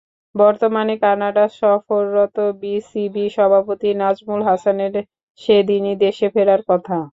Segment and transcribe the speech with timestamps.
[0.35, 4.93] বর্তমানে কানাডা সফররত বিসিবি সভাপতি নাজমুল হাসানের
[5.41, 6.97] সেদিনই দেশে ফেরার কথা।